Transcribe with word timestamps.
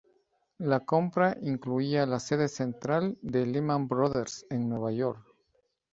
La 0.57 0.79
compra 0.79 1.37
incluía 1.43 2.07
la 2.07 2.19
sede 2.19 2.47
central 2.47 3.19
de 3.21 3.45
Lehman 3.45 3.87
Brothers 3.87 4.47
en 4.49 4.67
Nueva 4.67 4.91
York. 4.91 5.23